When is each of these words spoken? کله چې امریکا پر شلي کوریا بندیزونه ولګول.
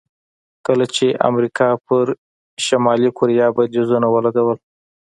کله 0.67 0.85
چې 0.95 1.05
امریکا 1.29 1.69
پر 1.85 2.05
شلي 2.65 3.09
کوریا 3.17 3.47
بندیزونه 3.55 4.07
ولګول. 4.09 4.57